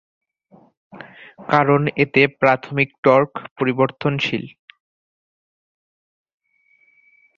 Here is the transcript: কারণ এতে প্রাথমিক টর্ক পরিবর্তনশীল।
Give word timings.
কারণ 1.49 1.81
এতে 2.03 2.21
প্রাথমিক 2.41 2.89
টর্ক 3.03 3.31
পরিবর্তনশীল। 3.57 4.43